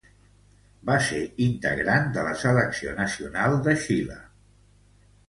Va 0.89 0.93
ser 1.07 1.19
integrant 1.47 2.09
de 2.15 2.23
la 2.29 2.31
selecció 2.45 2.95
nacional 3.01 3.59
de 3.69 3.77
Xile. 3.85 4.17